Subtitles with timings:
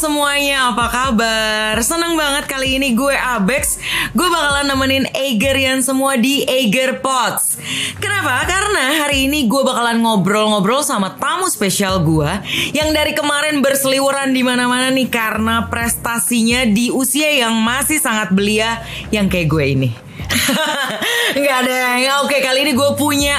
[0.00, 1.76] semuanya, apa kabar?
[1.84, 3.76] Seneng banget kali ini gue Abex
[4.16, 7.60] Gue bakalan nemenin Egerian semua di Eger Pots
[8.00, 8.48] Kenapa?
[8.48, 12.32] Karena hari ini gue bakalan ngobrol-ngobrol sama tamu spesial gue
[12.72, 18.32] Yang dari kemarin berseliweran di mana mana nih Karena prestasinya di usia yang masih sangat
[18.32, 18.80] belia
[19.12, 19.90] Yang kayak gue ini
[21.36, 23.36] Nggak ada ya Oke kali ini gue punya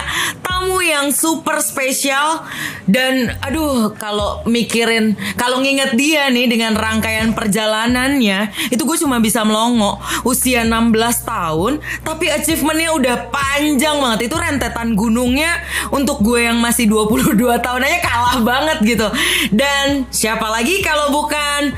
[0.61, 2.45] tamu yang super spesial
[2.85, 9.41] Dan aduh kalau mikirin Kalau nginget dia nih dengan rangkaian perjalanannya Itu gue cuma bisa
[9.41, 10.93] melongo Usia 16
[11.25, 17.81] tahun Tapi achievementnya udah panjang banget Itu rentetan gunungnya Untuk gue yang masih 22 tahun
[17.81, 19.07] aja kalah banget gitu
[19.49, 21.73] Dan siapa lagi kalau bukan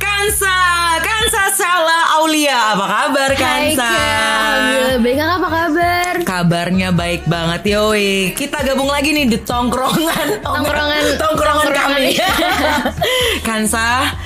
[0.00, 0.56] Kansa,
[1.04, 2.76] Kansa Salah Aulia.
[2.76, 3.84] Apa kabar Kansa?
[3.84, 6.03] Hai Alhamdulillah baik apa kabar?
[6.34, 8.34] Kabarnya baik banget yoi.
[8.34, 10.42] Kita gabung lagi nih di tongkrongan.
[10.42, 11.02] Tongkrongan.
[11.22, 11.94] tongkrongan, Tongkrongan.
[11.94, 12.18] kami.
[13.46, 14.18] Kansa,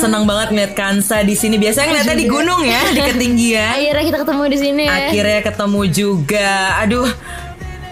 [0.00, 1.60] senang banget ngeliat Kansa di sini.
[1.60, 2.34] Biasanya ngeliatnya di juga.
[2.40, 3.68] gunung ya, di ketinggian.
[3.84, 4.96] Akhirnya kita ketemu di sini ya.
[4.96, 6.52] Akhirnya ketemu juga.
[6.80, 7.08] Aduh,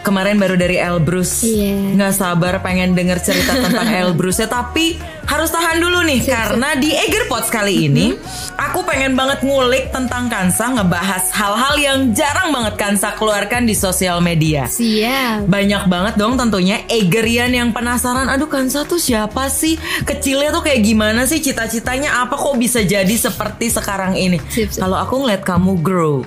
[0.00, 1.44] kemarin baru dari Elbrus.
[1.44, 1.96] Iya.
[1.96, 4.96] Nggak sabar pengen denger cerita tentang Elbrusnya, tapi
[5.30, 8.18] harus tahan dulu nih karena di Egerpots kali ini
[8.58, 14.18] aku pengen banget ngulik tentang Kansa ngebahas hal-hal yang jarang banget Kansa keluarkan di sosial
[14.18, 14.66] media.
[14.66, 15.46] Siap.
[15.46, 19.76] Banyak banget dong tentunya Egerian yang penasaran Aduh Kansa tuh siapa sih
[20.06, 24.38] Kecilnya tuh kayak gimana sih Cita-citanya apa kok bisa jadi seperti sekarang ini.
[24.74, 26.22] Kalau aku ngeliat kamu grow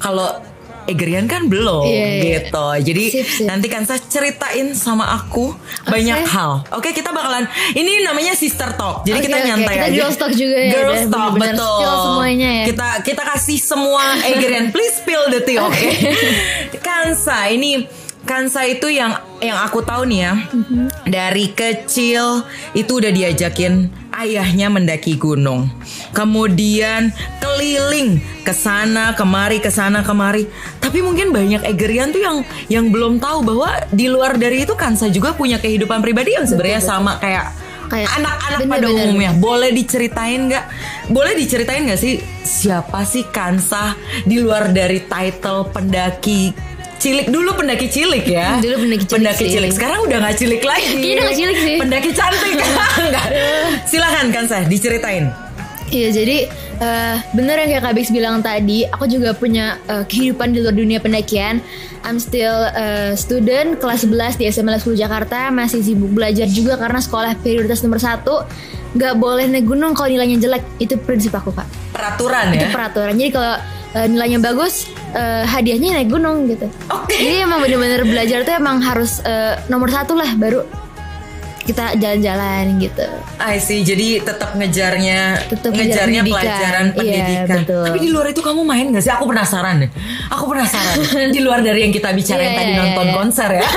[0.00, 0.53] Kalau
[0.86, 2.22] Egerian kan belum Iya, iya.
[2.40, 3.44] gitu Jadi Sip, sip.
[3.44, 9.18] nanti Kansa ceritain sama aku Banyak hal Oke kita bakalan Ini namanya sister talk Jadi
[9.18, 9.46] Oke, kita oke.
[9.46, 12.64] nyantai Kita aja girls talk juga ya, Girls udah talk betul spill semuanya ya.
[12.66, 15.88] Kita kita kasih semua Egerian Please spill the tea oke
[16.80, 17.86] Kansa ini
[18.24, 20.88] Kansa itu yang yang aku tahu nih ya Mhm.
[21.04, 22.40] dari kecil
[22.72, 25.66] itu udah diajakin ayahnya mendaki gunung.
[26.14, 30.46] Kemudian keliling ke sana kemari ke sana kemari.
[30.78, 32.36] Tapi mungkin banyak Egerian tuh yang
[32.70, 36.80] yang belum tahu bahwa di luar dari itu Kansa juga punya kehidupan pribadi yang sebenarnya
[36.80, 37.50] sama kayak
[37.84, 39.30] Kayak- anak-anak pada bener, umumnya.
[39.36, 40.64] Boleh diceritain nggak?
[41.12, 43.92] Boleh diceritain nggak sih siapa sih Kansa
[44.24, 46.73] di luar dari title pendaki
[47.04, 49.52] cilik dulu pendaki cilik ya Hmm, Dulu pendaki cilik pendaki sih.
[49.52, 51.76] cilik sekarang udah nggak cilik lagi Kayaknya udah nggak cilik sih.
[51.76, 52.52] pendaki cantik
[53.06, 53.26] Nggak.
[53.84, 55.28] silakan Kansa diceritain
[55.86, 56.48] Iya jadi
[56.80, 60.72] eh, bener yang kayak Kak Bix bilang tadi, aku juga punya eh, kehidupan di luar
[60.72, 61.60] dunia pendakian.
[62.02, 66.98] I'm still eh, student kelas 11 di SMA 10 Jakarta, masih sibuk belajar juga karena
[66.98, 68.42] sekolah prioritas nomor satu.
[68.92, 71.68] Gak boleh naik gunung kalau nilainya jelek, itu prinsip aku kak.
[71.92, 73.14] peraturan Itu ya peraturan.
[73.14, 73.54] Jadi kalau
[73.94, 76.66] eh, nilainya bagus, eh, hadiahnya naik gunung gitu.
[76.88, 77.14] Oke.
[77.14, 80.62] Jadi emang bener-bener belajar tuh emang harus eh, nomor satu lah, baru
[81.64, 83.08] kita jalan-jalan gitu.
[83.40, 86.44] I see jadi tetap ngejarnya Tetap ngejar ngejarnya pendidikan.
[86.44, 87.84] pelajaran Iya, pendidikan betul.
[87.86, 89.90] tapi di luar itu kamu main gak sih aku penasaran deh
[90.28, 90.96] aku penasaran
[91.34, 93.14] di luar dari yang kita bicarain Iya, tadi iya, nonton iya.
[93.16, 93.64] konser ya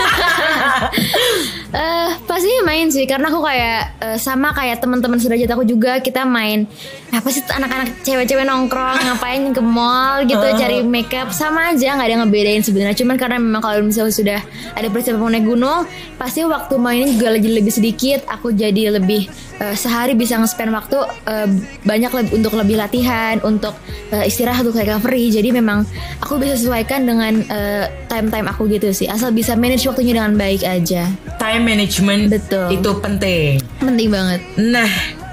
[2.38, 6.70] pasti main sih karena aku kayak eh, sama kayak teman-teman sederajat aku juga kita main
[7.10, 10.22] apa sih anak-anak cewek-cewek nongkrong ngapain ke mall?
[10.30, 12.94] gitu cari makeup sama aja nggak ada yang ngebedain sebenarnya.
[12.94, 14.40] Cuman karena memang kalau misalnya sudah
[14.78, 15.90] ada persiapan naik gunung
[16.22, 19.26] pasti waktu mainin juga lebih lebih sedikit aku jadi lebih
[19.58, 21.50] eh, sehari bisa nge-spend waktu eh,
[21.90, 23.74] banyak lebih untuk lebih latihan untuk
[24.14, 25.34] eh, istirahat untuk recovery.
[25.34, 25.90] Jadi memang
[26.22, 29.10] aku bisa sesuaikan dengan eh, time-time aku gitu sih.
[29.10, 31.10] Asal bisa manage waktunya dengan baik aja.
[31.42, 32.68] Time management Betul.
[32.74, 34.90] itu penting penting banget Nah,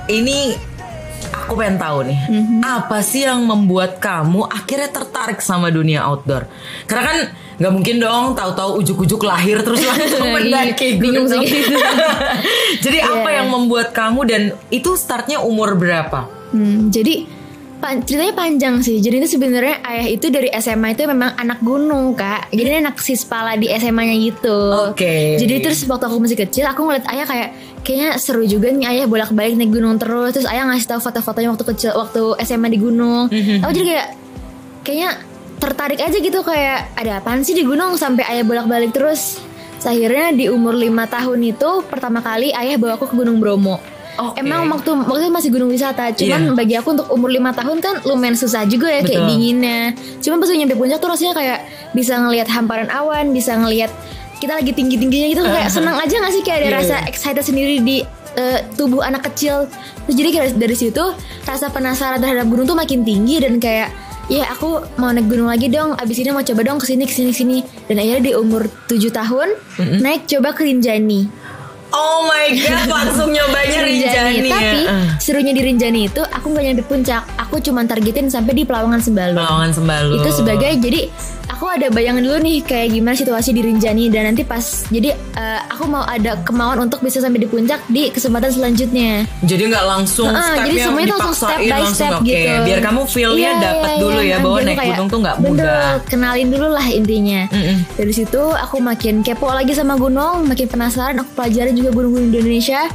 [0.07, 0.55] ini
[1.37, 2.61] aku pengen tahu nih, Mhm.
[2.61, 6.47] apa sih yang membuat kamu akhirnya tertarik sama dunia outdoor?
[6.85, 7.19] Karena kan
[7.55, 11.27] nggak mungkin dong tahu-tahu ujuk-ujuk lahir terus langsung Iya, mendaki gunung.
[11.27, 11.77] sih gitu.
[12.85, 13.37] Jadi apa Iya.
[13.37, 16.27] yang membuat kamu dan itu startnya umur berapa?
[16.51, 17.27] Hmm, jadi
[17.85, 18.97] pan- ceritanya panjang sih.
[19.05, 22.49] Jadi itu sebenarnya ayah itu dari SMA itu memang anak gunung kak.
[22.49, 24.59] Jadi anak sispala di SMA-nya gitu.
[24.89, 25.37] Oke.
[25.37, 27.49] Jadi terus waktu aku masih kecil, aku ngeliat ayah kayak
[27.85, 30.33] kayaknya seru juga nih ayah bolak-balik naik gunung terus.
[30.33, 33.29] Terus ayah ngasih tahu foto-fotonya waktu kecil, waktu SMA di gunung.
[33.61, 34.09] Aku jadi kayak
[34.81, 35.11] kayaknya
[35.61, 39.45] tertarik aja gitu kayak ada apaan sih di gunung sampai ayah bolak-balik terus.
[39.85, 43.94] Terus Akhirnya di umur lima tahun itu pertama kali ayah bawa aku ke Gunung Bromo.
[44.15, 44.39] Oke.
[44.39, 46.55] Emang waktu waktu masih gunung wisata, cuman Iya.
[46.55, 49.31] bagi aku untuk umur lima tahun kan lumayan susah juga ya kayak Betul.
[49.31, 49.81] dinginnya.
[50.23, 51.59] Cuman pas nyampe puncak tuh rasanya kayak
[51.93, 53.91] bisa ngelihat hamparan awan, bisa ngelihat
[54.37, 57.09] kita lagi tinggi tingginya gitu kayak senang aja gak sih kayak ada Iya, rasa iya.
[57.09, 57.97] excited sendiri di
[58.35, 59.67] eh, tubuh anak kecil.
[60.05, 61.05] Terus jadi kayak dari situ
[61.43, 63.91] rasa penasaran terhadap gunung tuh makin tinggi dan kayak
[64.25, 65.95] ya aku mau naik gunung lagi dong.
[65.95, 67.59] Abis ini mau coba dong ke sini ke sini ke sini.
[67.85, 69.49] Dan akhirnya di umur 7 tahun
[70.01, 71.44] naik coba ke Rinjani.
[71.95, 74.51] Oh my god, langsung nyobanya Rinjani, ya.
[74.51, 75.07] Tapi Eh.
[75.17, 77.23] serunya di Rinjani itu aku nggak nyampe puncak.
[77.39, 79.39] Aku cuma targetin sampai di Pelawangan Sembalun.
[79.39, 80.19] Pelawangan Sembalun.
[80.19, 81.07] Itu sebagai jadi
[81.55, 84.61] aku ada bayangan dulu nih kayak gimana situasi di Rinjani dan nanti pas
[84.91, 89.23] jadi eh, aku mau ada kemauan untuk bisa sampai di puncak di kesempatan selanjutnya.
[89.41, 92.27] Jadi nggak langsung Heeh, stepnya jadi semuanya langsung step by langsung step oke.
[92.27, 92.59] gitu.
[92.65, 94.31] Biar kamu feel-nya Iya, dapat iya, dulu iya.
[94.31, 95.87] ya bahwa Jadi naik kayak, gunung tuh nggak bener, mudah.
[96.05, 97.41] kenalin dulu lah intinya.
[97.49, 97.77] Mm-mm.
[97.95, 101.15] Dari situ aku makin kepo lagi sama gunung, makin penasaran.
[101.21, 102.91] Aku pelajarin juga gunung-gunung Indonesia.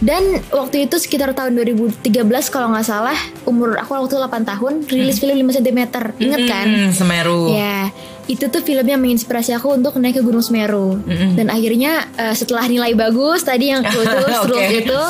[0.00, 2.00] Dan waktu itu sekitar tahun 2013
[2.48, 5.80] kalau nggak salah, umur aku waktu 8 tahun, rilis film 5 cm.
[6.16, 6.66] Ingat kan?
[6.66, 7.52] Mm, Semeru.
[7.52, 7.92] Ya,
[8.24, 10.96] itu tuh film yang menginspirasi aku untuk naik ke Gunung Semeru.
[11.04, 14.08] Dan akhirnya eh, setelah nilai bagus tadi yang khusus
[14.40, 14.48] Oke.
[14.48, 15.00] rules itu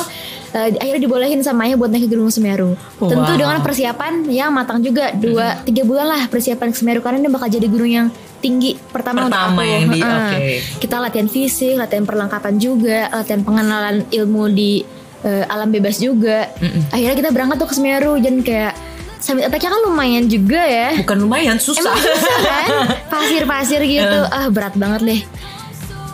[0.51, 2.75] eh, akhirnya dibolehin sama ayah buat naik ke Gunung Semeru.
[2.99, 3.39] Tentu Wow.
[3.39, 7.47] dengan persiapan yang matang juga dua tiga bulan lah persiapan ke Semeru karena ini bakal
[7.47, 8.07] jadi gunung yang
[8.41, 9.69] tinggi pertama, Pertama untuk aku.
[9.69, 10.17] yang di- Heeh.
[10.27, 10.49] oke.
[10.79, 14.81] Kita latihan fisik, latihan perlengkapan juga, latihan pengenalan ilmu di
[15.21, 16.49] eh, alam bebas juga.
[16.89, 18.73] Akhirnya kita berangkat tuh ke Semeru dan kayak
[19.17, 20.97] summit attack-nya kan lumayan juga ya.
[20.97, 21.77] Bukan lumayan susah.
[21.79, 22.67] Emang susah kan?
[23.07, 24.19] Pasir-pasir gitu.
[24.27, 25.21] Ah berat banget deh.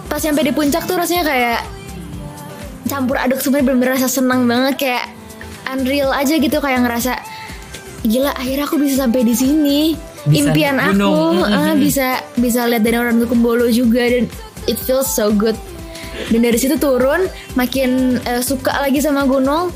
[0.06, 1.59] Pas sampai di puncak tuh rasanya kayak
[2.85, 5.06] campur aduk sebenarnya bener-bener rasa senang banget kayak
[5.69, 7.19] unreal aja gitu kayak ngerasa
[8.01, 9.80] gila akhirnya aku bisa sampai di sini.
[10.25, 11.46] Bisa Impian aku gunung.
[11.46, 12.08] ah, bisa
[12.40, 14.25] bisa lihat dari orang Kumbolo juga dan
[14.66, 15.56] it feels so good.
[16.34, 19.69] Dan dari situ turun makin eh, suka lagi sama gunung.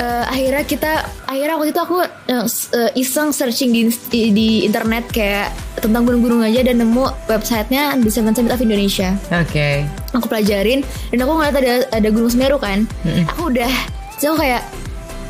[0.00, 0.92] Eh, akhirnya kita
[1.28, 5.52] akhirnya waktu itu aku eh, iseng searching di, di di internet kayak
[5.84, 9.84] tentang gunung-gunung aja dan nemu websitenya di Seven Summit of Indonesia Oke.
[10.14, 10.80] aku pelajarin
[11.12, 12.88] dan aku ngeliat ada ada Gunung Semeru kan
[13.26, 13.68] aku udah
[14.16, 14.64] so kayak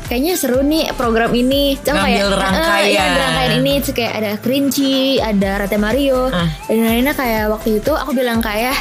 [0.05, 1.75] kayaknya seru nih program ini.
[1.77, 2.85] So kayak Ngambil eh, rangkaian.
[2.85, 3.73] iya, ambil rangkaian ini.
[3.79, 6.19] Terus kayak ada Kerinci ada Rate Mario.
[6.27, 6.49] Ah.
[6.65, 8.75] dan lainnya kayak waktu itu aku bilang kayak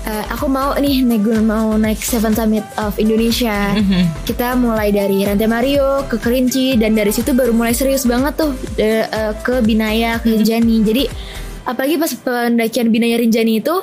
[0.00, 3.72] "Eh, aku mau nih gunung mau naik Seven Summit of Indonesia.
[3.72, 4.24] Mhm.
[4.24, 8.50] kita mulai dari Rante Mario ke Kerinci dan dari situ baru mulai serius banget tuh
[8.76, 10.76] eh, eh, ke Binaya ke Rinjani.
[10.82, 11.04] Jadi
[11.62, 13.76] apalagi pas pendakian Binaya Rinjani itu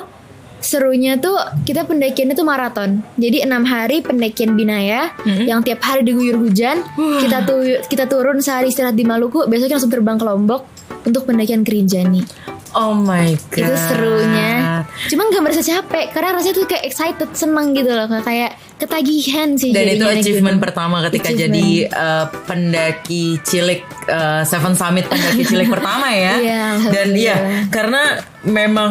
[0.60, 5.44] serunya tuh kita pendakiannya tuh maraton jadi enam hari pendakian Binaya Mhm.
[5.44, 6.82] yang tiap hari diguyur hujan
[7.18, 10.62] kita tuh kita turun sehari istirahat di Maluku besoknya langsung terbang ke Lombok
[11.04, 12.22] untuk pendakian ke Rinjani
[12.70, 13.64] Oh my god.
[13.64, 18.50] itu serunya cuman gak merasa capek karena rasanya tuh kayak excited seneng gitu loh kayak
[18.76, 20.62] ketagihan sih Dan itu naik achievement gunung.
[20.62, 21.48] pertama ketika Achievement.
[21.50, 26.34] jadi uh, pendaki cilik uh, Seven Summit pendaki cilik pertama ya.
[26.36, 27.66] Iya, Dan iya, alhamdulillah.
[27.70, 28.02] karena
[28.44, 28.90] memang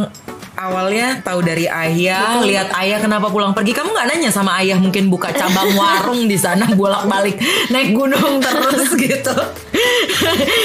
[0.57, 3.77] awalnya tahu dari ayah, lihat ayah kenapa pulang pergi.
[3.77, 7.37] Kamu nggak nanya sama ayah mungkin buka cabang warung di sana bolak-balik
[7.69, 9.37] naik gunung terus gitu.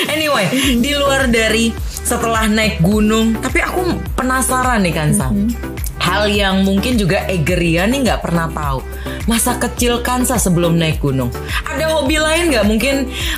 [0.08, 0.48] anyway,
[0.80, 1.70] di luar dari
[2.02, 5.28] setelah naik gunung, tapi aku penasaran nih Kansa.
[6.02, 8.82] Hal yang mungkin juga Egeria nih nggak pernah tahu.
[9.30, 11.30] Masa kecil Kansa sebelum naik gunung.
[11.62, 12.66] Ada hobi lain nggak?
[12.66, 12.94] Mungkin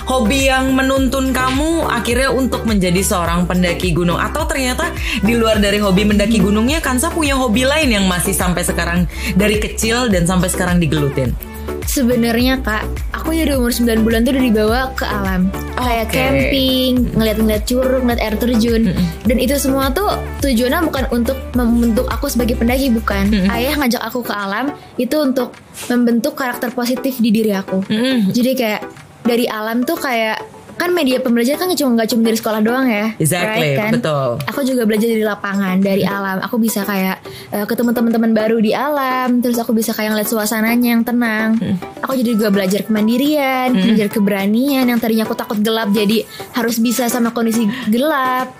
[0.08, 4.16] hobi yang menuntun kamu akhirnya untuk menjadi seorang pendaki gunung.
[4.16, 4.88] Atau ternyata
[5.20, 9.04] di luar dari hobi mendaki gunungnya Kansa punya hobi lain yang masih sampai sekarang
[9.36, 11.53] dari kecil dan sampai sekarang digelutin.
[11.84, 15.48] Sebenarnya kak, aku dari umur 9 bulan tuh udah dibawa ke alam.
[15.78, 16.14] Kayak Oke.
[16.16, 18.82] camping, ngeliat-ngeliat curug, ngeliat air terjun.
[19.24, 23.48] Dan itu semua tuh tujuannya bukan untuk membentuk aku sebagai pendaki, bukan.
[23.52, 25.52] Ayah ngajak aku ke alam, itu untuk
[25.86, 27.84] membentuk karakter positif di diri aku.
[27.86, 28.32] Mm-mm.
[28.32, 28.82] Jadi kayak
[29.24, 33.14] dari alam tuh kayak kan media pembelajaran kan cuma nggak cuma dari sekolah doang ya,
[33.16, 33.92] Exactly, kan?
[33.94, 34.28] betul.
[34.50, 36.42] Aku juga belajar dari lapangan, dari alam.
[36.42, 37.22] Aku bisa kayak
[37.54, 41.56] eh, ketemu teman-teman baru di alam, terus aku bisa kayak ngeliat suasananya yang tenang.
[42.02, 47.06] Aku jadi juga belajar kemandirian, belajar keberanian yang tadinya aku takut gelap jadi harus bisa
[47.06, 48.50] sama kondisi gelap.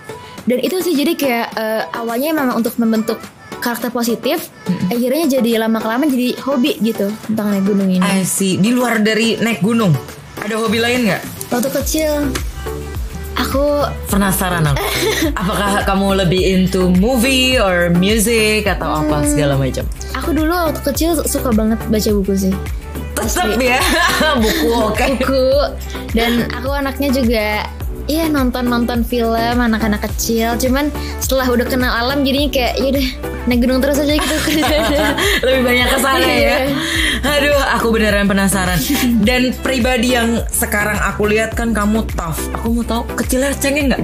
[0.45, 3.19] Dan itu sih jadi kayak eh, awalnya memang untuk membentuk
[3.59, 4.53] karakter positif,
[4.93, 8.03] akhirnya jadi lama kelamaan jadi hobi gitu tentang naik gunung ini.
[8.03, 8.61] I see.
[8.61, 9.89] Di luar dari naik gunung,
[10.41, 11.23] ada hobi lain nggak?
[11.49, 12.11] Waktu kecil
[13.35, 14.79] aku Penasaran aku.
[15.41, 19.85] Apakah kamu lebih into movie or music atau apa segala macam?
[20.15, 22.53] aku dulu waktu kecil suka banget baca buku sih.
[23.15, 23.79] Tetap ya
[24.43, 25.05] buku oke.
[25.19, 25.47] buku
[26.15, 27.47] dan aku anaknya juga
[28.05, 33.07] Iya nonton nonton film anak-anak kecil cuman setelah udah kenal alam jadinya kayak yaudah
[33.45, 34.35] naik gunung terus aja gitu
[35.45, 36.33] Lebih banyak ke sana ya.
[36.37, 36.57] Iya.
[37.25, 38.77] Aduh, aku beneran penasaran.
[39.21, 42.37] Dan pribadi yang sekarang aku lihat kan kamu tough.
[42.53, 44.01] Aku mau tahu kecilnya cengeng nggak?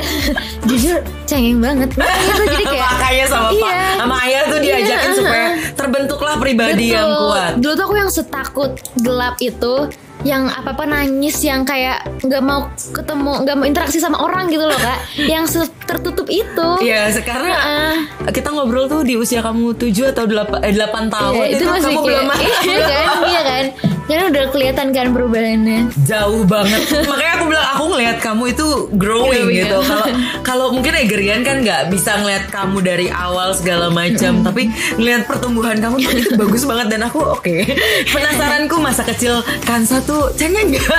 [0.68, 3.78] jujur cengeng banget makanya tuh jadi kayak Makanya sama Pak, Iya.
[3.96, 7.22] sama Ayah tuh diajakin Iya, supaya terbentuklah pribadi yang Betul.
[7.26, 7.52] kuat.
[7.58, 9.74] Dulu tuh aku yang setakut gelap itu
[10.20, 14.64] yang apa apa nangis yang kayak nggak mau ketemu nggak mau interaksi sama orang gitu
[14.68, 14.98] loh kak
[15.32, 15.44] yang
[15.88, 16.68] tertutup itu.
[16.84, 17.94] Iya, sekarang Heeh.
[18.30, 21.90] kita ngobrol tuh di usia kamu 7 atau 8 eh, 8 tahun Iya, itu masih
[21.90, 22.24] kamu belum
[22.70, 23.64] iya kan, iya kan.
[24.10, 25.86] Karena udah kelihatan kan perubahannya.
[26.02, 26.82] jauh banget.
[27.10, 29.78] Makanya aku bilang aku ngelihat kamu itu growing Growing, gitu.
[29.78, 29.86] ya.
[29.86, 30.06] Kalau
[30.50, 34.66] kalau mungkin Egerian kan nggak bisa ngelihat kamu dari awal segala macam, tapi
[34.98, 37.56] ngelihat pertumbuhan kamu tuh itu bagus banget dan aku oke.
[38.14, 40.90] Penasaranku masa kecil Kansa tuh cengeng nggak?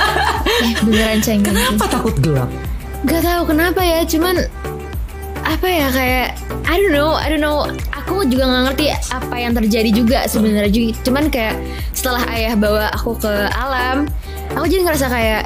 [0.64, 1.52] Eh, beneran cengeng.
[1.52, 2.48] Kenapa takut gelap?
[3.02, 4.46] Gak tahu kenapa ya, cuman
[5.42, 6.28] apa ya kayak
[6.64, 7.66] I don't know, I don't know.
[7.92, 10.68] Aku juga nggak ngerti apa yang terjadi juga sebenarnya.
[10.68, 11.58] Ju- Cuman kayak
[11.92, 14.08] setelah ayah bawa aku ke alam,
[14.52, 15.42] aku jadi ngerasa kayak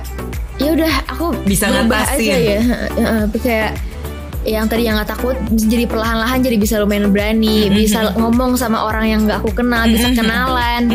[0.57, 2.21] ya udah aku Bisa ngatasin.
[2.23, 2.61] aja ya.
[3.37, 3.71] Kayak
[4.47, 9.11] yang tadi yang nggak takut jadi perlahan-lahan jadi bisa lumayan berani, bisa ngomong sama orang
[9.11, 10.87] yang nggak aku kenal, bisa kenalan.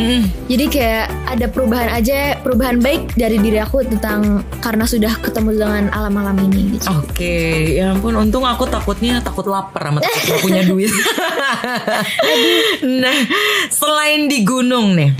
[0.47, 5.83] Jadi kayak ada perubahan aja, perubahan baik dari diri aku tentang karena sudah ketemu dengan
[5.91, 6.87] alam-alam ini gitu.
[6.95, 10.91] Oke, ya ampun untung aku takutnya takut lapar sama takut gak punya duit.
[13.03, 13.17] nah,
[13.67, 15.11] selain di gunung nih.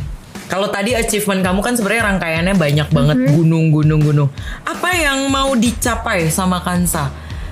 [0.51, 4.27] Kalau tadi achievement kamu kan sebenarnya rangkaiannya banyak banget gunung-gunung-gunung.
[4.67, 7.07] Apa yang mau dicapai sama Kansa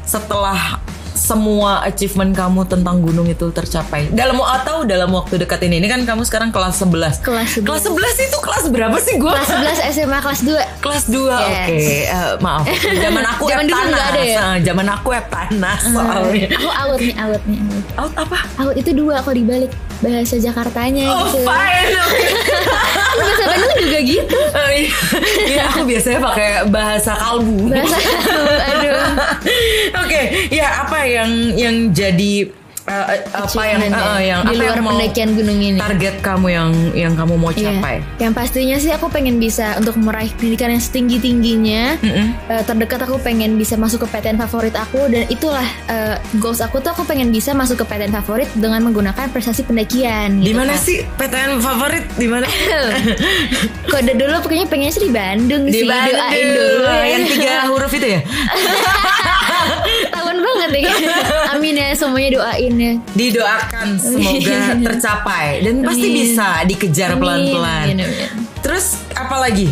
[0.09, 0.81] setelah
[1.19, 4.07] semua achievement kamu tentang gunung itu tercapai.
[4.09, 5.77] Dalam atau dalam waktu dekat ini.
[5.77, 7.67] Ini kan kamu sekarang kelas 11 Kelas 11.
[7.67, 9.35] kelas 11 itu kelas berapa sih gua?
[9.35, 9.49] Kelas
[9.83, 11.43] 11 SMA kelas 2 Kelas 2 Yes.
[11.43, 11.77] oke.
[12.07, 12.65] Eh, maaf.
[12.79, 14.39] Zaman aku Zaman dulu Eptanas nggak ada ya?
[14.39, 16.47] Ah, zaman aku Eptanas soalnya.
[16.49, 17.83] Aku out nih, out nih out.
[17.99, 18.37] out apa?
[18.57, 19.71] Out itu dua kalau dibalik.
[19.99, 21.43] Bahasa Jakartanya oh gitu.
[21.43, 21.91] fine.
[23.19, 24.39] Bahasa Bandung juga gitu.
[24.55, 24.91] Eh, iya.
[25.43, 27.67] Iya, aku biasanya pakai bahasa kalbu.
[27.67, 27.97] Bahasa
[28.71, 28.95] Aduh.
[30.01, 32.33] Oke ya apa yang yang jadi
[32.85, 36.15] eh, apa yang ya, eh, yang Di apa luar yang mau pendakian gunung ini target
[36.19, 37.69] kamu yang yang kamu mau Iya.
[37.71, 41.97] capai Yang pastinya sih aku pengen bisa untuk meraih pendidikan yang setinggi tingginya.
[41.99, 42.27] Mm-mm.
[42.65, 46.89] terdekat aku pengen bisa masuk ke PTN favorit aku dan itulah eh, goals aku tuh
[46.89, 50.39] aku pengen bisa masuk ke PTN favorit dengan menggunakan prestasi pendakian.
[50.39, 50.81] di gitu mana kan.
[50.81, 52.47] sih PTN favorit di mana
[53.91, 55.85] Kode dulu pokoknya pengennya sih di Bandung di sih.
[55.85, 57.05] Bandung Doain dulu ya.
[57.07, 58.21] yang tiga huruf itu ya
[60.55, 60.93] banget ya.
[61.53, 62.93] Amin ya semuanya doain ya.
[63.13, 64.85] didoakan semoga Amin.
[64.87, 66.17] tercapai dan pasti Amin.
[66.23, 67.85] bisa dikejar pelan-pelan.
[68.65, 69.69] Terus apa lagi?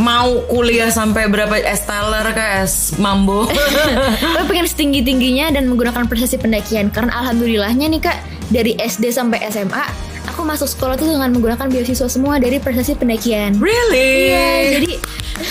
[0.00, 3.44] Mau kuliah sampai berapa S Teller ke S Mambo?
[4.40, 8.16] Aku pengen setinggi tingginya dan menggunakan prestasi pendakian karena alhamdulillahnya nih kak
[8.48, 13.56] dari SD sampai SMA aku masuk sekolah tuh dengan menggunakan beasiswa semua dari prestasi pendakian.
[13.60, 14.32] really?
[14.32, 14.90] Iya, jadi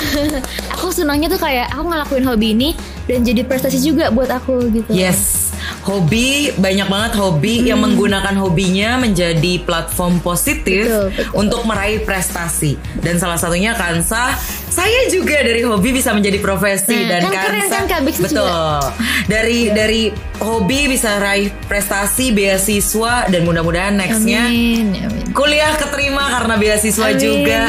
[0.78, 2.70] aku senangnya tuh kayak aku ngelakuin hobi ini
[3.10, 4.92] dan jadi prestasi juga buat aku gitu.
[4.94, 5.49] Yes,
[5.80, 11.32] hobi banyak banget hobi yang menggunakan hobinya menjadi platform positif Betul, betul.
[11.36, 12.76] untuk meraih prestasi.
[13.00, 14.36] Dan salah satunya Kansa,
[14.68, 18.16] saya juga dari hobi bisa menjadi profesi Nah, dan kan keren Kansa kan, Kak Bix
[18.20, 18.44] betul.
[18.44, 18.92] juga.
[19.26, 20.04] Dari dari
[20.38, 25.26] hobi bisa raih prestasi, beasiswa dan mudah-mudahan nextnya Amin, amin.
[25.32, 27.20] kuliah keterima karena beasiswa Amin.
[27.20, 27.62] juga.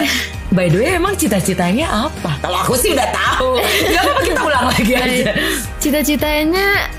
[0.51, 2.35] By the way, emang cita-citanya apa?
[2.43, 3.63] Kalau aku sih udah tahu.
[3.95, 5.31] Gak apa-apa kita ulang lagi aja.
[5.79, 6.91] Cita-citanya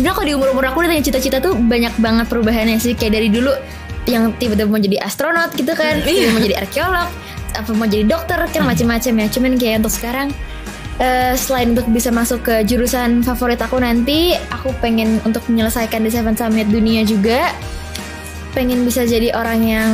[0.00, 3.28] sebenarnya kalau di umur-umur aku udah tanya cita-cita tuh banyak banget perubahannya sih kayak dari
[3.28, 3.52] dulu
[4.08, 6.08] yang tiba-tiba mau jadi astronot gitu kan, Iya.
[6.08, 7.08] tiba mau jadi arkeolog,
[7.52, 9.26] apa mau jadi dokter kan macam-macam ya.
[9.28, 10.32] Cuman kayak untuk sekarang
[10.96, 16.08] eh, selain untuk bisa masuk ke jurusan favorit aku nanti, aku pengen untuk menyelesaikan di
[16.08, 17.52] Seven Summit dunia juga.
[18.56, 19.88] Pengen bisa jadi orang yang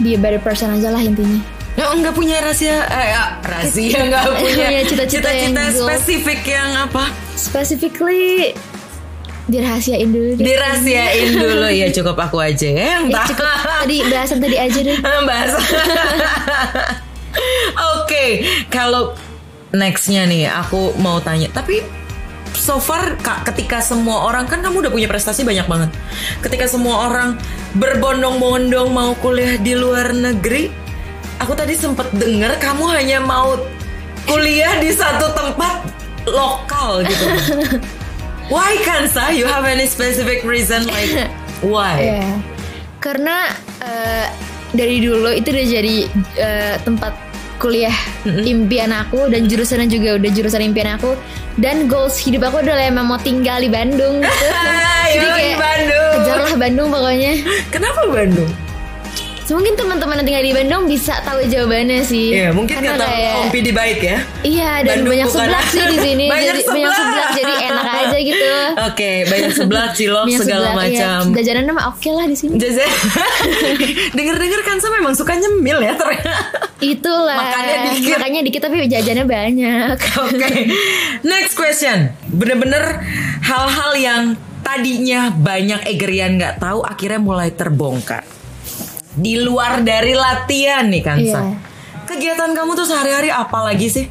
[0.00, 1.44] be a better person aja lah intinya.
[1.76, 5.30] Ya, nggak punya rahasia eh ya, rahasia nggak punya Punya cita-cita
[5.70, 8.52] spesifik yang apa Specifically
[9.50, 10.44] dirahasiain dulu deh.
[10.44, 13.28] dirahasiain dulu ya cukup aku aja ya yang Ya, tahu.
[13.34, 14.96] cukup tadi bahasan tadi aja deh.
[15.28, 15.52] bahas
[17.96, 18.24] oke
[18.68, 19.14] kalau
[19.70, 21.82] nextnya nih aku mau tanya tapi
[22.52, 25.90] so far kak ketika semua orang kan kamu udah punya prestasi banyak banget
[26.40, 27.38] ketika semua orang
[27.74, 30.70] berbondong-bondong mau kuliah di luar negeri
[31.38, 33.54] aku tadi sempet denger kamu hanya mau
[34.26, 35.86] kuliah di satu tempat
[36.26, 37.24] lokal gitu
[38.50, 41.10] why Kansa you have any specific reason like
[41.72, 42.26] why Ya.
[43.00, 43.48] Karena
[43.80, 44.26] eh,
[44.76, 45.96] dari dulu itu udah jadi
[46.36, 47.16] eh, tempat
[47.56, 47.92] kuliah
[48.24, 51.12] impian aku dan jurusannya juga udah jurusan impian aku
[51.56, 54.46] dan goals hidup aku adalah emang mau tinggal di Bandung gitu.
[55.12, 56.12] Jadi di kayak Bandung.
[56.20, 57.32] kejarlah Bandung pokoknya.
[57.68, 58.50] Kenapa Bandung?
[59.50, 62.30] Mungkin teman-teman yang tinggal di Bandung bisa tahu jawabannya sih.
[62.32, 64.18] Iya, mungkin Karena kata kayak- Om Pidi baik ya.
[64.40, 66.24] Iya dan Bandung banyak seblak sih di sini.
[66.26, 67.28] Banyak jadi banyak seblak.
[67.34, 68.50] jadi enak aja gitu.
[68.86, 70.98] Oke, banyak seblak, cilok, Banyak segala seblak, iya.
[71.02, 71.20] macam.
[71.34, 72.54] Jajanan mah oke lah di sini.
[72.56, 72.90] Jajan.
[74.16, 76.34] Dengar-dengar kan sama memang suka nyemil ya ternyata.
[76.80, 77.36] Itulah.
[77.36, 78.14] Makannya dikit.
[78.16, 79.96] Makannya dikit tapi jajannya banyak.
[80.20, 80.54] Oke,
[81.22, 81.98] next question.
[82.28, 83.02] Bener-bener
[83.42, 84.22] hal-hal yang
[84.62, 88.22] tadinya banyak Egerian nggak tahu akhirnya mulai terbongkar.
[89.12, 91.34] Di luar dari latihan nih kan, Iya.
[91.34, 91.42] Sa.
[92.10, 94.02] Kegiatan kamu tuh sehari-hari apa lagi sih?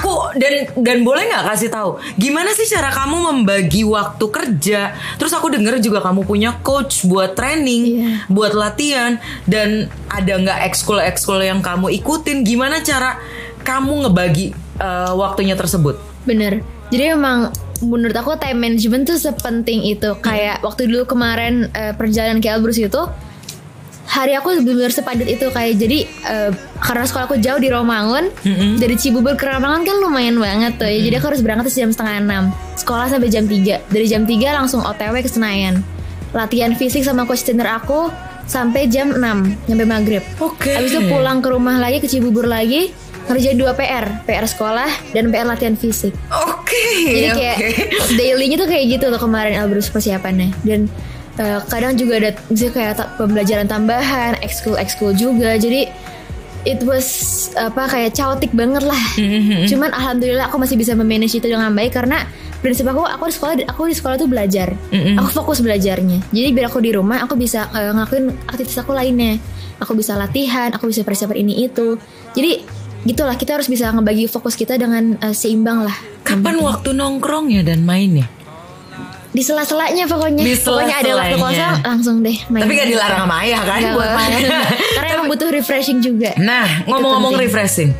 [0.00, 4.96] Aku dan dan boleh nggak kasih tahu gimana sih cara kamu membagi waktu kerja?
[5.20, 8.08] Terus aku denger juga kamu punya coach buat training, Iya.
[8.32, 12.48] buat latihan dan ada nggak ekskul ekskul yang kamu ikutin?
[12.48, 13.20] Gimana cara
[13.60, 16.00] kamu ngebagi eh, waktunya tersebut?
[16.24, 16.64] Bener.
[16.88, 17.52] Jadi emang
[17.84, 20.16] menurut aku time management tuh sepenting itu.
[20.24, 23.04] Kayak waktu dulu kemarin eh, perjalanan ke Elbrus itu
[24.04, 28.28] hari aku benar-benar sepadat itu kayak jadi eh, karena sekolah aku jauh di Romangun
[28.76, 30.98] dari Cibubur ke Romangun kan lumayan banget tuh ya.
[31.08, 32.44] Jadi aku harus berangkat jam setengah enam.
[32.76, 35.80] Sekolah sampai jam 3 dari jam 3 langsung OTW ke Senayan.
[36.34, 38.10] Latihan fisik sama coach trainer aku
[38.44, 40.24] sampai jam 6 sampai maghrib.
[40.38, 40.76] Oke.
[40.76, 42.92] Habis itu pulang ke rumah lagi ke Cibubur lagi
[43.24, 46.12] ngerjain dua PR PR sekolah dan PR latihan fisik.
[46.28, 46.76] Oke.
[47.08, 48.12] jadi kayak oke.
[48.20, 50.52] dailynya tuh kayak gitu tuh kemarin Elbrus persiapannya.
[50.60, 50.92] Dan
[51.38, 55.56] eh, kadang juga ada misalnya kayak pembelajaran tambahan ekskul ekskul juga.
[55.58, 55.88] Jadi
[56.64, 57.06] it was
[57.54, 58.98] apa kayak chaotic banget lah.
[59.20, 59.68] Mm-hmm.
[59.68, 62.24] cuman alhamdulillah aku masih bisa memanage itu dengan baik karena
[62.64, 64.72] prinsip aku aku di sekolah aku di sekolah tuh belajar.
[64.90, 65.20] Mm-mm.
[65.20, 66.24] aku fokus belajarnya.
[66.32, 69.36] Jadi biar aku di rumah aku bisa eh, ngelakuin aktivitas aku lainnya.
[69.82, 72.00] Aku bisa latihan aku bisa persiapan ini itu.
[72.32, 72.64] Jadi
[73.04, 75.96] gitulah kita harus bisa ngebagi fokus kita dengan eh, seimbang lah.
[76.24, 78.24] Kapan waktu nongkrongnya dan mainnya?
[79.34, 83.36] Di sela-selanya pokoknya Di pokoknya ada waktu kosong langsung deh main Tapi gak dilarang sama
[83.42, 84.42] ayah kan Nggak buat main.
[84.94, 87.90] karena emang butuh refreshing juga Nah, ngomong-ngomong refreshing.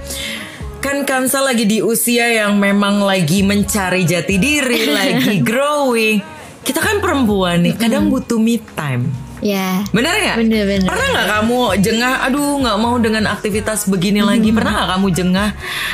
[0.79, 6.21] Kan Kansa lagi di usia yang memang lagi mencari jati diri, lagi growing.
[6.61, 9.09] Kita kan perempuan nih, kadang butuh me time.
[9.45, 10.37] Ya Bener nggak?
[10.41, 10.89] Bener-bener.
[10.89, 12.15] Pernah nggak kamu jengah?
[12.25, 14.49] Aduh, nggak mau dengan aktivitas begini lagi.
[14.51, 15.49] Pernah nggak kamu jengah?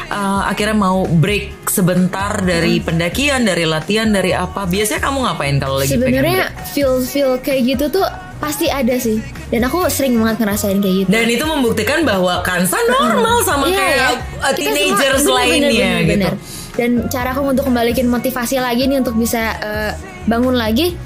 [0.08, 4.64] uh, akhirnya mau break sebentar dari pendakian, dari latihan, dari apa?
[4.64, 8.06] Biasanya kamu ngapain kalau lagi sebenarnya feel feel kayak gitu tuh
[8.38, 12.80] pasti ada sih dan aku sering banget ngerasain kayak gitu Dan itu membuktikan bahwa Kansa
[12.88, 14.08] normal sama Iya, kayak ya.
[14.40, 16.10] uh, Kita teenagers semua- bener, lainnya bener, gitu.
[16.14, 16.32] bener.
[16.70, 19.92] dan cara aku untuk kembalikan motivasi lagi nih untuk bisa eh,
[20.24, 20.96] bangun lagi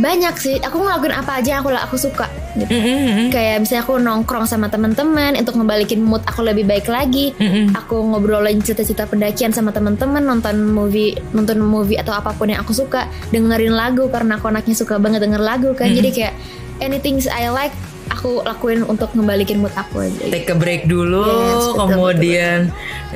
[0.00, 2.24] banyak sih aku ngelakuin apa aja yang aku aku suka
[2.56, 2.68] gitu.
[2.68, 3.28] Mm-mm.
[3.28, 7.76] kayak misalnya aku nongkrong sama teman-teman untuk ngebalikin mood aku lebih baik lagi Mm-mm.
[7.76, 12.72] aku ngobrolin cita-cita pendakian sama teman-teman nonton movie nonton movie atau apa pun yang aku
[12.72, 13.04] suka
[13.36, 16.34] dengerin lagu karena aku anaknya suka banget denger lagu kan jadi kayak
[16.80, 17.76] anything I like
[18.08, 22.58] aku lakuin untuk ngebalikin mood aku aja Take a break dulu, Yes, betul, kemudian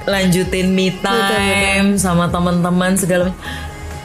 [0.05, 3.41] lanjutin me time sama teman-teman segala macam.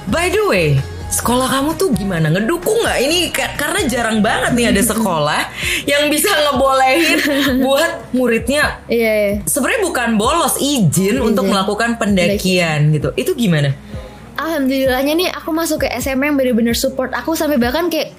[0.09, 0.67] By the way,
[1.11, 2.31] sekolah kamu tuh gimana?
[2.31, 2.97] Ngedukung nggak?
[2.97, 5.41] Ini ka- karena jarang banget nih ada sekolah
[5.83, 7.19] yang bisa ngebolehin
[7.67, 9.33] buat muridnya iya iya.
[9.43, 13.11] sebenarnya bukan bolos izin untuk melakukan pendakian gitu.
[13.13, 13.75] Itu gimana?
[14.31, 18.15] alhamdulillahnya nih aku masuk ke SMA yang bener-bener support aku sampai bahkan kayak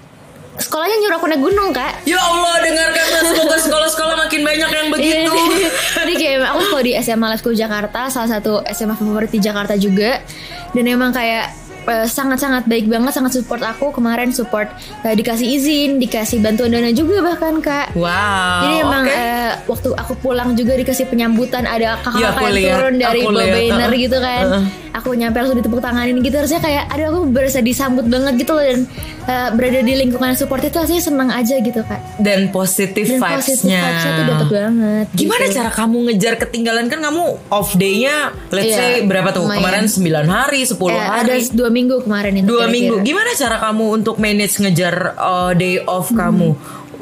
[0.55, 5.33] sekolahnya nyuruh aku naik gunung kak Ya Allah, dengarkan semoga sekolah-sekolah makin banyak yang begitu.
[5.33, 5.69] Iya,
[6.05, 9.75] Jadi kayak aku sekolah di SMA Lab School Jakarta, salah satu SMA favorit di Jakarta
[9.75, 10.21] juga.
[10.77, 14.71] Dan emang kayak Eh, sangat-sangat baik banget, sangat support aku kemarin support
[15.03, 17.99] uh, dikasih izin, dikasih bantuan dana juga bahkan kak.
[17.99, 18.63] Wow.
[18.63, 19.19] Jadi emang okay.
[19.19, 23.21] uh, eh, waktu aku pulang juga dikasih penyambutan ada iya, kakak-kakak ya, yang turun dari
[23.27, 24.45] bobiner uh, gitu kan.
[24.47, 28.53] Uh, aku nyampe langsung ditepuk tanganin gitu harusnya kayak ada aku berasa disambut banget gitu
[28.53, 28.81] loh dan
[29.27, 34.25] uh, berada di lingkungan support itu rasanya senang aja gitu kak dan positif dan tuh
[34.29, 35.27] dapet banget gitu.
[35.27, 35.57] gimana gitu.
[35.57, 39.89] cara kamu ngejar ketinggalan kan kamu off day-nya let's yeah, say berapa tuh lumayan.
[39.89, 42.75] kemarin 9 hari 10 eh, hari ada 2 minggu kemarin itu Dua kira-kira.
[42.75, 42.95] minggu.
[43.03, 46.53] Gimana cara kamu untuk manage ngejar uh, day off kamu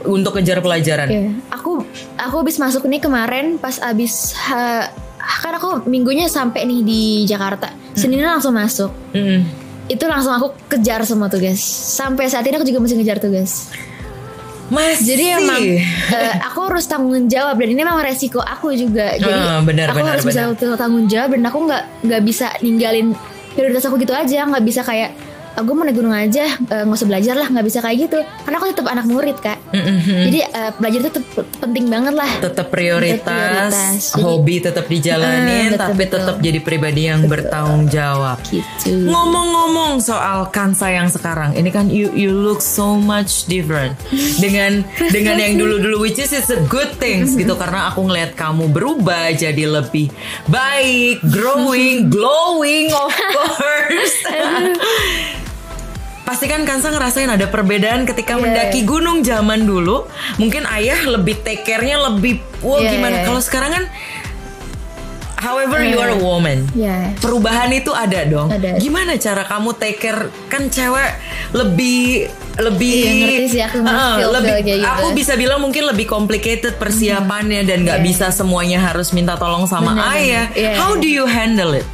[0.01, 1.07] untuk ngejar pelajaran?
[1.07, 1.17] Hmm.
[1.17, 1.73] Iya, aku
[2.17, 4.89] aku habis masuk nih kemarin pas abis ha-
[5.21, 7.75] kan aku minggunya sampai nih di Jakarta.
[7.93, 8.89] Seninnya langsung masuk.
[9.13, 9.45] Mm-mm.
[9.87, 11.59] Itu langsung aku kejar semua tugas.
[11.93, 13.69] Sampai saat ini aku juga masih ngejar tugas.
[14.71, 15.03] Masih.
[15.03, 15.63] Jadi emang
[16.15, 19.19] eh, aku harus tanggung jawab dan ini memang resiko aku juga.
[19.19, 20.47] Jadi Ah, benar, aku benar, harus bisa
[20.79, 23.11] tanggung jawab dan aku nggak nggak bisa ninggalin
[23.55, 24.47] prioritas aku gitu aja.
[24.47, 25.15] Nggak bisa kayak
[25.53, 28.57] aku mau naik gunung aja eh, nggak usah belajar lah nggak bisa kayak gitu karena
[28.57, 29.99] aku tetap anak murid kak Mm-mm.
[30.25, 33.73] jadi eh, belajar itu tetap penting banget lah tetap prioritas, prioritas.
[34.11, 36.13] Jadi- hobi tetap dijalanin, Ah, betul, tapi betul.
[36.17, 38.39] tetap jadi pribadi yang bertanggung jawab.
[38.45, 43.95] gitu Ngomong-ngomong soal Kansa yang sekarang, ini kan you you look so much different
[44.37, 44.83] dengan
[45.15, 49.31] dengan yang dulu-dulu which is it's a good things gitu karena aku ngelihat kamu berubah
[49.33, 50.11] jadi lebih
[50.47, 54.19] baik, growing, glowing of course.
[56.31, 58.43] Pasti kan Kansa ngerasain ada perbedaan ketika Iya.
[58.47, 60.07] mendaki gunung zaman dulu.
[60.39, 63.17] Mungkin ayah lebih take care-nya lebih, wah Iya, gimana?
[63.27, 63.85] Kalau sekarang kan
[65.41, 66.69] However, you are a woman.
[66.71, 67.17] Ya.
[67.17, 68.53] Perubahan itu ada dong.
[68.53, 68.77] Ada.
[68.77, 70.29] Gimana cara kamu take care?
[70.47, 71.17] Kan cewek
[71.51, 72.29] lebih
[72.61, 74.85] lebih Iya, ngerti sih, aku feel-feel lebih gitu.
[74.85, 78.07] aku bisa bilang mungkin lebih complicated persiapannya dan nggak Iya.
[78.07, 80.47] bisa semuanya harus minta tolong sama Benar, ayah.
[80.53, 80.77] Iya.
[80.77, 81.89] How do you handle it?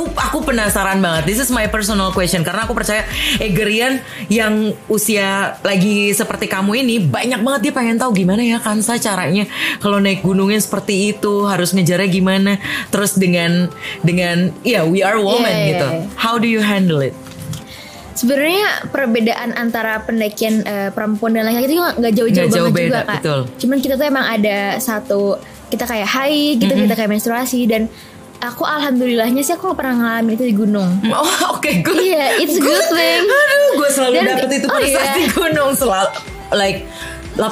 [0.00, 1.28] Aku aku penasaran banget.
[1.28, 3.04] This is my personal question karena aku percaya
[3.36, 4.00] Egerian
[4.32, 9.44] yang usia lagi seperti kamu ini banyak banget dia pengen tahu gimana ya Kansa caranya
[9.76, 12.56] kalau naik gunungnya seperti itu harus ngejarnya gimana.
[12.88, 13.68] Terus dengan
[14.00, 15.86] dengan ya we are woman iya, gitu.
[16.16, 17.12] How do you handle it?
[18.16, 22.88] Sebenarnya perbedaan antara pendakian eh, perempuan dan laki-laki itu nggak jauh-jauh Nggak jauh banget juga
[22.88, 23.16] beda, kak.
[23.20, 23.40] betul.
[23.60, 25.36] Cuman kita tuh emang ada satu
[25.68, 27.86] kita kayak haid gitu, kita kayak menstruasi dan
[28.40, 30.90] aku alhamdulillahnya sih aku gak pernah ngalamin itu di gunung.
[31.12, 32.00] Oh oke good.
[32.00, 33.22] Iya, it's a good thing.
[33.22, 35.14] Aduh, gue selalu Dan- dapet itu oh, pada saat iya.
[35.14, 36.08] di gunung selalu
[36.50, 36.78] like
[37.36, 37.46] 80%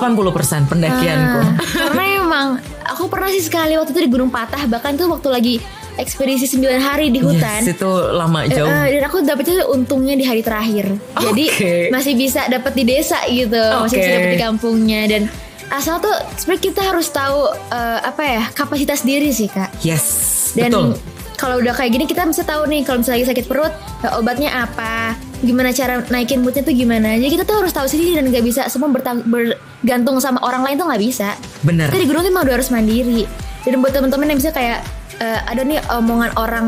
[0.67, 1.39] pendakianku.
[1.39, 1.49] Ah,
[1.79, 2.47] karena emang
[2.83, 5.55] aku pernah sih sekali waktu itu di Gunung Patah bahkan tuh waktu lagi
[5.95, 7.61] ekspedisi 9 hari di hutan.
[7.61, 8.67] Yes, itu lama Eh, jauh.
[8.67, 10.95] eh, dan aku dapetnya untungnya di hari terakhir.
[11.15, 11.73] Jadi Oke.
[11.91, 14.01] masih bisa dapat di desa gitu, masih Oke.
[14.01, 15.23] bisa dapat di kampungnya dan
[15.69, 19.75] asal tuh sebenarnya kita harus tahu eh, apa ya kapasitas diri sih kak.
[19.81, 20.07] yes,
[20.55, 20.97] Dan betul.
[21.37, 23.73] kalau udah kayak gini kita bisa tahu nih kalau misalnya lagi sakit perut
[24.05, 27.17] eh, obatnya apa, gimana cara naikin moodnya tuh gimana.
[27.17, 30.77] Jadi kita tuh harus tahu sendiri dan nggak bisa semua bertang- bergantung sama orang lain
[30.81, 31.35] tuh nggak bisa.
[31.65, 31.89] Bener.
[31.91, 33.25] Kita di gunung tuh emang udah harus mandiri.
[33.67, 34.81] Dan buat teman-teman yang bisa kayak
[35.19, 36.67] eh, ada nih omongan orang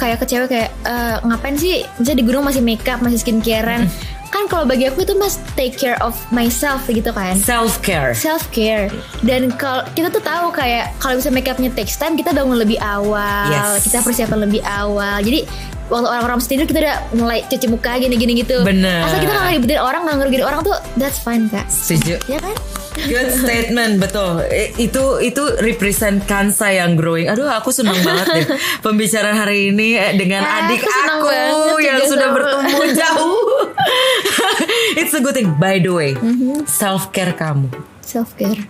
[0.00, 3.86] kayak ke cewek kayak eh, ngapain sih misalnya di gunung masih makeup masih skincarean
[4.30, 8.14] kan kalau bagi aku itu mas take care of myself gitu kan Self care.
[8.14, 8.86] self care
[9.20, 13.50] dan kalau kita tuh tahu kayak kalau bisa makeupnya takes time kita bangun lebih awal
[13.50, 13.82] Yes.
[13.82, 15.42] kita persiapan lebih awal jadi
[15.86, 19.02] waktu orang-orang tidur kita udah mulai cuci muka gini-gini gitu Bener.
[19.02, 22.22] asal kita nggak ngeribetin orang nggak ngerugiin orang tuh that's fine kak Setuju.
[22.26, 22.54] ya kan
[23.00, 24.44] Good statement, betul.
[24.44, 27.32] I- Itu itu represent Kansa yang growing.
[27.32, 28.46] Aduh, aku senang banget deh
[28.82, 32.36] pembicaraan hari ini eh, dengan Ah, adik aku aku banget yang juga sudah sama.
[32.36, 33.40] bertemu jauh.
[35.00, 35.54] It's a good thing.
[35.54, 36.66] By the way, Mm-hmm.
[36.66, 37.70] self care kamu.
[38.00, 38.66] self care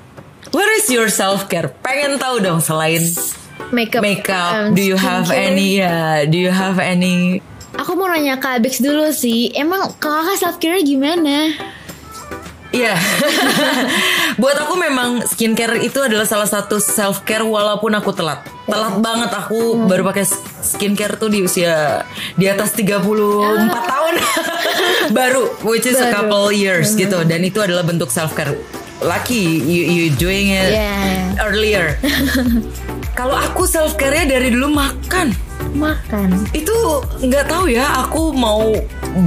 [0.51, 1.70] What is your self care?
[1.81, 3.01] Pengen tahu dong selain
[3.70, 4.51] makeup makeup.
[4.51, 5.46] um, do you have skincare.
[5.49, 5.70] any?
[5.79, 7.38] Ya, do you have any?
[7.73, 11.55] Aku mau nanya Kak Bex dulu sih Emang kakak self care gimana?
[12.70, 12.94] Iya.
[14.40, 18.46] Buat aku memang skincare itu adalah salah satu self care walaupun aku telat.
[18.64, 20.22] Telat banget aku baru pakai
[20.62, 23.02] skincare tuh di usia di atas 34
[23.74, 24.14] tahun.
[25.18, 26.14] baru which is a Baru.
[26.14, 28.54] couple years gitu dan itu adalah bentuk self care.
[29.00, 31.35] Lucky you you doing it Yeah.
[31.40, 31.98] earlier.
[33.18, 35.35] Kalau aku self care-nya dari dulu makan.
[35.70, 36.72] Makan Itu
[37.18, 38.72] nggak tahu ya, aku mau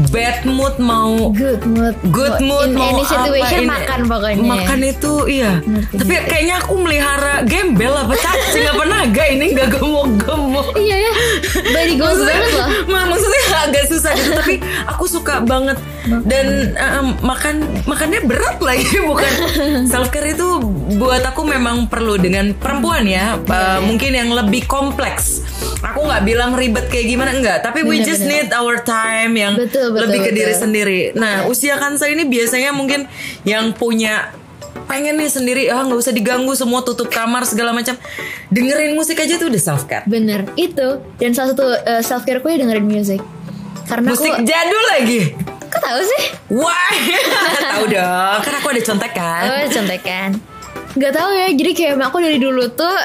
[0.05, 1.95] bad mood mau Good mood.
[2.05, 4.43] Good mood In mau any situation apa, in- makan pokoknya.
[4.45, 5.51] Makan itu iya.
[5.59, 10.67] Ngerti, tapi kayaknya aku melihara gembel apa cacing apa naga ini nggak gemuk-gemuk.
[10.75, 11.13] Iya ya
[11.65, 15.77] Body goals banget loh Ma- maksudnya agak susah gitu tapi aku suka banget.
[16.23, 19.31] Dan eh, makan makannya berat lagi bukan.
[19.91, 20.59] Self care itu
[20.93, 25.41] buat aku memang perlu dengan perempuan ya eh, mungkin yang lebih kompleks.
[25.81, 28.43] Aku nggak bilang ribet kayak gimana enggak tapi we Bener, just bener.
[28.43, 30.61] need our time yang Betul, betul, lebih ke diri betul.
[30.61, 33.09] sendiri nah usia kansa ini biasanya mungkin
[33.43, 34.29] yang punya
[34.83, 37.93] pengen nih sendiri ah nggak usah diganggu semua tutup kamar segala macam
[38.49, 41.65] dengerin musik aja tuh udah self care Bener Itu Dan salah satu
[42.01, 43.21] self care gue dengerin music
[43.83, 45.21] Karena musik aku jadul lagi
[45.69, 46.23] Kok tahu sih?
[46.53, 46.93] Wah,
[47.65, 48.37] tahu dong.
[48.41, 49.41] Kan aku ada contekan.
[49.43, 50.29] Oh contekan
[50.93, 52.97] Gak tahu ya Jadi kayak aku dari dulu tuh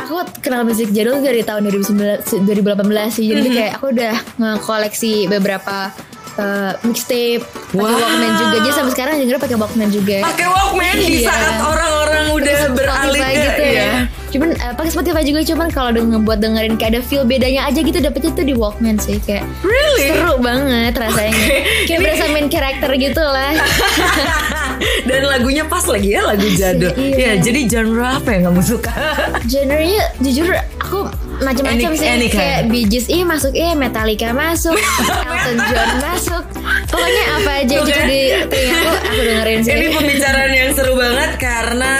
[0.00, 3.54] Aku kenal musik jadul dari tahun 2019, 2018 sih Jadi Mhm.
[3.54, 5.92] kayak aku udah nge-koleksi beberapa
[6.36, 7.90] eh, mixtape pakai Wow.
[7.96, 11.26] Walkman juga Jadi sampai sekarang denger pakai Walkman juga Pakai Walkman di Iya.
[11.26, 13.90] saat orang-orang udah beralih ke gitu ya.
[14.28, 17.78] Cuman eh, pakai Spotify juga cuman kalau udah ngebuat dengerin kayak ada feel bedanya aja
[17.78, 20.10] gitu dapetnya tuh di Walkman sih kayak Really?
[20.10, 21.30] seru banget rasanya.
[21.30, 21.58] Oke.
[21.86, 23.52] Kayak berasa main karakter gitu lah.
[25.08, 26.92] Dan lagunya pas lagi ya lagu jadul.
[26.96, 27.34] iya.
[27.36, 28.92] Ya, jadi genre apa yang kamu suka?
[29.50, 30.48] Genrenya jujur
[30.80, 31.08] aku
[31.42, 34.78] macam-macam sih any kayak Bee Gees iya masuk iya Metallica masuk
[35.26, 36.44] Elton John masuk
[36.86, 41.92] pokoknya apa aja gitu di telingaku aku dengerin sih Ini pembicaraan yang seru banget karena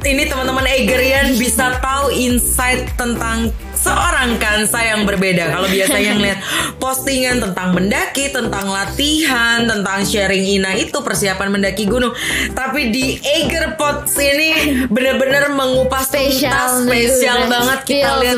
[0.00, 5.48] ini teman-teman Egerian bisa tahu insight tentang seorang Kansa yang berbeda.
[5.48, 6.38] Kalau biasanya ngeliat
[6.82, 12.12] postingan tentang mendaki, tentang latihan, tentang sharing ina itu persiapan mendaki gunung.
[12.52, 18.36] Tapi di Eger Pots ini benar-benar mengupas Spesial spesial banget kita lihat.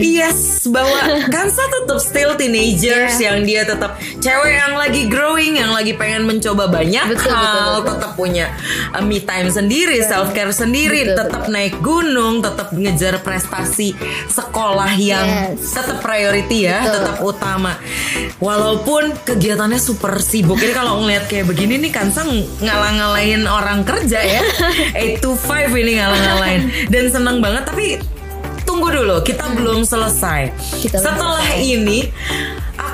[0.00, 0.98] Yes, bahwa
[1.34, 2.82] Kansa tetap still teenagers
[3.14, 3.32] Yeah.
[3.32, 3.93] yang dia tetap
[4.24, 7.84] cewek yang lagi growing, yang lagi pengen mencoba banyak Betul, hal, betul, betul.
[7.92, 8.46] tetap punya
[8.90, 13.92] uh, me time sendiri, self care sendiri, Betul, tetap naik gunung, tetap ngejar prestasi
[14.26, 15.72] sekolah yang Yes.
[15.72, 16.94] tetap priority ya, Betul.
[16.96, 17.72] tetap utama.
[18.38, 20.56] Walaupun kegiatannya super sibuk.
[20.56, 22.24] Ini kalau ngeliat kayak begini nih Kansa
[22.58, 24.40] ngalah-ngalahin orang kerja ya.
[24.96, 26.62] 8 to 5 ini ngalah-ngalahin.
[26.88, 28.00] Dan seneng banget tapi
[28.62, 30.48] tunggu dulu, kita belum selesai.
[30.80, 31.60] Kita Setelah selesai.
[31.62, 31.98] ini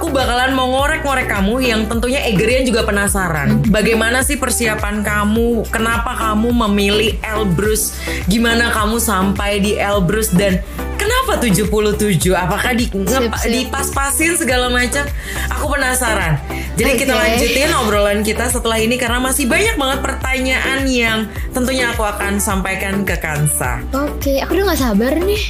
[0.01, 3.61] aku bakalan mau ngorek-ngorek kamu yang tentunya Egerian juga penasaran.
[3.69, 5.69] Bagaimana sih persiapan kamu?
[5.69, 8.01] Kenapa kamu memilih Elbrus?
[8.25, 10.65] Gimana kamu sampai di Elbrus dan
[10.97, 12.17] kenapa 77?
[12.33, 13.51] Apakah di ngepa- Sip, sip.
[13.53, 15.05] dipas-pasin segala macam?
[15.53, 16.41] Aku penasaran.
[16.81, 17.21] Jadi kita Oke.
[17.21, 21.19] lanjutin obrolan kita setelah ini karena masih banyak banget pertanyaan yang
[21.53, 23.85] tentunya aku akan sampaikan ke Kansa.
[23.93, 25.45] Oke, aku udah gak sabar nih.